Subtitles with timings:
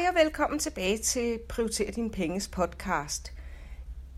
[0.00, 3.32] Hej og velkommen tilbage til Prioriter din penges podcast.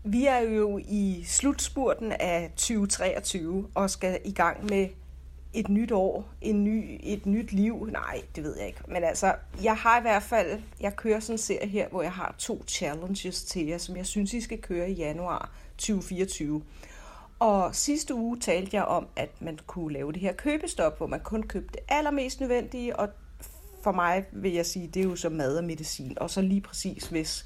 [0.03, 4.87] Vi er jo i slutspurten af 2023 og skal i gang med
[5.53, 7.87] et nyt år, en ny, et nyt liv.
[7.91, 8.81] Nej, det ved jeg ikke.
[8.87, 12.11] Men altså, jeg har i hvert fald, jeg kører sådan en serie her, hvor jeg
[12.11, 16.63] har to challenges til jer, som jeg synes, I skal køre i januar 2024.
[17.39, 21.19] Og sidste uge talte jeg om, at man kunne lave det her købestop, hvor man
[21.19, 23.09] kun købte det allermest nødvendige, og
[23.83, 26.17] for mig vil jeg sige, det er jo så mad og medicin.
[26.19, 27.45] Og så lige præcis, hvis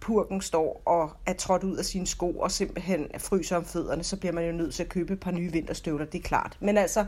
[0.00, 4.16] purken står og er trådt ud af sine sko og simpelthen fryser om fødderne, så
[4.16, 6.56] bliver man jo nødt til at købe et par nye vinterstøvler, det er klart.
[6.60, 7.04] Men altså,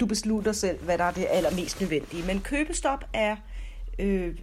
[0.00, 2.26] du beslutter selv, hvad der er det allermest nødvendige.
[2.26, 3.36] Men købestop er
[3.98, 4.38] øh,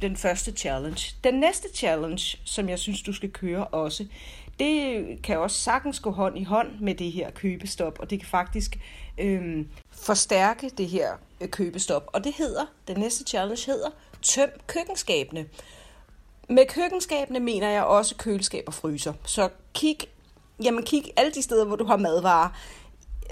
[0.00, 1.16] den første challenge.
[1.24, 4.06] Den næste challenge, som jeg synes, du skal køre også,
[4.58, 8.28] det kan også sagtens gå hånd i hånd med det her købestop, og det kan
[8.28, 8.78] faktisk
[9.18, 9.64] øh,
[10.06, 12.06] forstærke det her øh, købestop.
[12.12, 13.90] Og det hedder, den næste challenge hedder,
[14.22, 15.46] tøm køkkenskabene.
[16.48, 19.12] Med køkkenskabene mener jeg også køleskab og fryser.
[19.24, 19.98] Så kig,
[20.62, 22.48] jamen kig alle de steder, hvor du har madvarer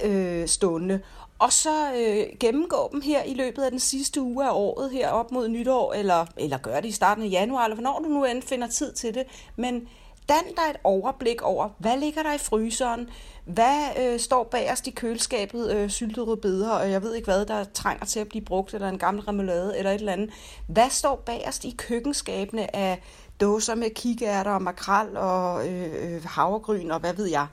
[0.05, 1.01] øh, stående.
[1.39, 5.09] Og så øh, gennemgå dem her i løbet af den sidste uge af året, her
[5.09, 8.25] op mod nytår, eller, eller gør det i starten af januar, eller hvornår du nu
[8.25, 9.25] end finder tid til det.
[9.57, 9.89] Men
[10.29, 13.09] Dan dig et overblik over, hvad ligger der i fryseren,
[13.45, 17.65] hvad øh, står bagerst i køleskabet, øh, syltede rødbeder, og jeg ved ikke hvad, der
[17.65, 20.31] trænger til at blive brugt, eller en gammel remoulade, eller et eller andet.
[20.67, 23.03] Hvad står bagerst i køkkenskabene af
[23.41, 27.47] dåser med kikærter og makrel og øh, øh, havregryn og hvad ved jeg.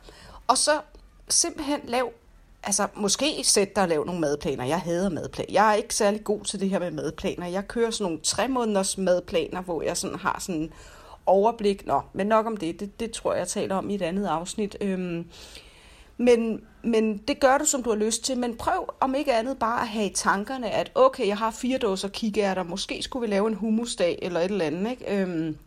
[0.47, 0.71] Og så
[1.29, 2.11] simpelthen lav
[2.63, 4.65] altså måske sæt dig og lav nogle madplaner.
[4.65, 5.51] Jeg hader madplaner.
[5.51, 7.47] Jeg er ikke særlig god til det her med madplaner.
[7.47, 10.71] Jeg kører sådan nogle tre måneders madplaner, hvor jeg sådan har sådan
[11.25, 11.87] overblik.
[11.87, 12.79] Nå, men nok om det.
[12.79, 14.77] Det, det tror jeg, jeg taler om i et andet afsnit.
[14.81, 15.25] Øhm,
[16.17, 18.37] men, men det gør du, som du har lyst til.
[18.37, 21.77] Men prøv om ikke andet bare at have i tankerne, at okay, jeg har fire
[21.77, 22.63] dåser kikærter.
[22.63, 24.91] Måske skulle vi lave en hummusdag eller et eller andet.
[24.91, 25.21] Ikke?
[25.21, 25.57] Øhm,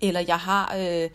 [0.00, 1.10] eller jeg har øh,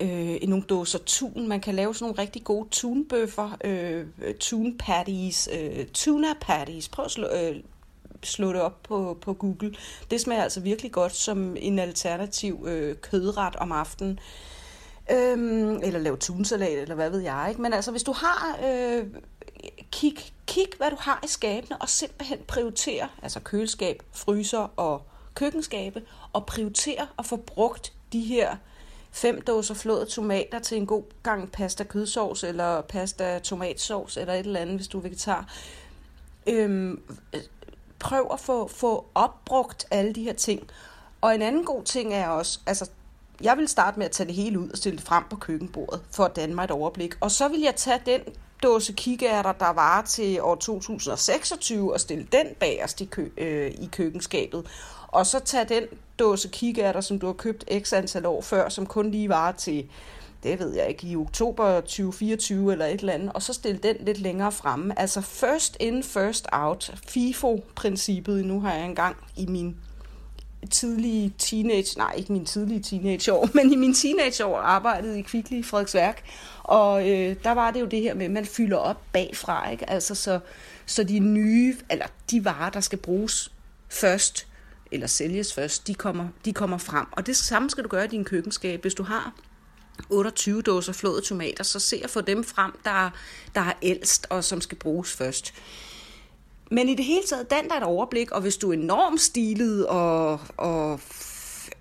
[0.00, 1.48] øh, nogle dåser tun.
[1.48, 4.06] Man kan lave sådan nogle rigtig gode tunbøffer, øh,
[4.40, 6.88] tun patties, øh, tuna patties.
[6.88, 7.56] Prøv at slå, øh,
[8.22, 9.74] slå det op på, på Google.
[10.10, 14.18] Det smager altså virkelig godt som en alternativ øh, kødret om aftenen.
[15.10, 17.46] Øhm, eller lave tunsalat, eller hvad ved jeg.
[17.48, 17.62] Ikke?
[17.62, 18.58] Men altså, hvis du har...
[18.64, 19.06] Øh,
[19.92, 25.02] kig, kig, hvad du har i skabene, og simpelthen prioritere, altså køleskab, fryser og
[25.34, 26.02] køkkenskabe,
[26.32, 28.56] og prioritere at få brugt de her
[29.10, 34.38] fem dåser flåede tomater til en god gang pasta kødsovs, eller pasta tomatsovs, eller et
[34.38, 35.54] eller andet, hvis du er vegetar.
[36.46, 37.02] Øhm,
[37.98, 40.62] prøv at få, få opbrugt alle de her ting.
[41.20, 42.90] Og en anden god ting er også, altså
[43.40, 46.02] jeg vil starte med at tage det hele ud og stille det frem på køkkenbordet,
[46.10, 47.14] for at danne mig et overblik.
[47.20, 48.20] Og så vil jeg tage den
[48.62, 53.88] dåse kikærter, der var til år 2026, og stille den bagerst i, kø, øh, i
[53.92, 54.66] køkkenskabet.
[55.08, 55.84] Og så tage den
[56.18, 59.88] dåse kikærter, som du har købt x antal år før, som kun lige var til,
[60.42, 63.96] det ved jeg ikke, i oktober 2024 eller et eller andet, og så stille den
[64.00, 64.98] lidt længere fremme.
[64.98, 66.94] Altså first in, first out.
[67.08, 69.76] FIFO-princippet, nu har jeg engang i min
[70.70, 75.62] tidlige teenage, nej ikke min tidlige teenageår, men i min teenageår arbejdede i Kvickly i
[75.62, 76.24] Frederiksværk,
[76.62, 79.90] og øh, der var det jo det her med, at man fylder op bagfra, ikke?
[79.90, 80.40] Altså så,
[80.86, 83.52] så de nye, eller de varer, der skal bruges
[83.88, 84.47] først,
[84.92, 87.06] eller sælges først, de kommer, de kommer frem.
[87.12, 88.82] Og det samme skal du gøre i din køkkenskab.
[88.82, 89.32] Hvis du har
[90.10, 93.10] 28 dåser flåede tomater, så se at få dem frem, der,
[93.54, 95.54] der er ældst og som skal bruges først.
[96.70, 99.86] Men i det hele taget, dan der et overblik, og hvis du er enormt stilet
[99.86, 101.00] og, og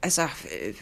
[0.02, 0.28] altså,
[0.62, 0.82] øh,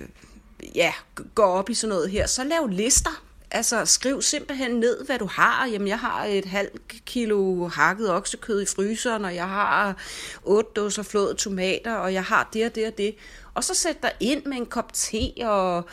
[0.75, 0.94] ja,
[1.36, 3.24] går op i sådan noget her, så lav lister.
[3.55, 5.67] Altså skriv simpelthen ned, hvad du har.
[5.67, 9.97] Jamen, jeg har et halvt kilo hakket oksekød i fryseren, og jeg har
[10.43, 13.15] otte dåser flåede tomater, og jeg har det og det og det.
[13.53, 15.85] Og så sæt dig ind med en kop te og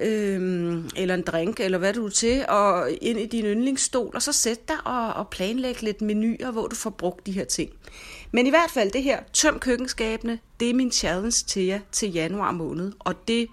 [0.00, 4.22] øhm, eller en drink, eller hvad du er til, og ind i din yndlingsstol, og
[4.22, 7.70] så sæt dig og, og planlæg lidt menuer, hvor du får brugt de her ting.
[8.32, 12.12] Men i hvert fald det her, tøm køkkenskabene, det er min challenge til jer til
[12.12, 13.48] januar måned, og det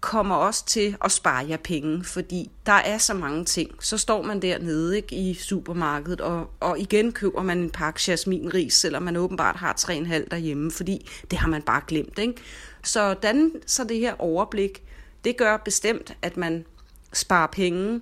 [0.00, 3.70] kommer også til at spare jer penge, fordi der er så mange ting.
[3.80, 8.74] Så står man dernede ikke, i supermarkedet, og, og igen køber man en pakke jasminris,
[8.74, 12.18] selvom man åbenbart har 3,5 derhjemme, fordi det har man bare glemt.
[12.18, 12.34] Ikke?
[12.82, 14.82] Så dan så det her overblik,
[15.24, 16.64] det gør bestemt, at man
[17.12, 18.00] sparer penge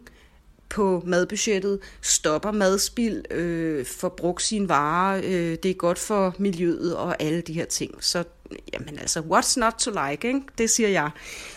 [0.68, 6.96] på madbudgettet, stopper madspild, øh, får brugt sine varer, øh, det er godt for miljøet
[6.96, 8.04] og alle de her ting.
[8.04, 8.24] Så
[8.72, 10.40] jamen altså, what's not to like, ikke?
[10.58, 11.10] det siger jeg.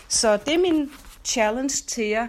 [0.07, 0.91] Så det er min
[1.25, 2.27] challenge til jer,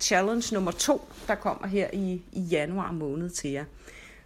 [0.00, 3.64] challenge nummer to, der kommer her i, i januar måned til jer.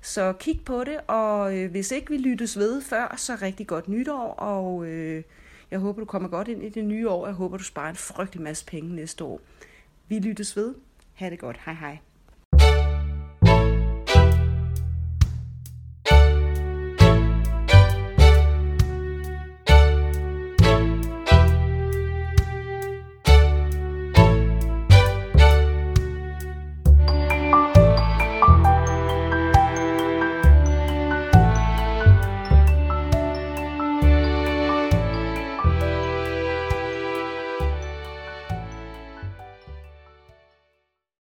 [0.02, 3.88] Så kig på det, og øh, hvis ikke vi lyttes ved før, så rigtig godt
[3.88, 5.22] nytår, og øh,
[5.70, 7.26] Jeg håber, du kommer godt ind i det nye år.
[7.26, 9.40] Jeg håber, du sparer en frygtelig masse penge næste år.
[10.08, 10.74] Vi lyttes ved.
[11.18, 11.60] Ha' det godt.
[11.64, 12.07] Hej hej.